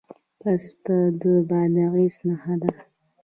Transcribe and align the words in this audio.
پسته 0.39 0.95
د 1.21 1.23
بادغیس 1.49 2.15
نښه 2.27 2.55
ده. 2.61 2.71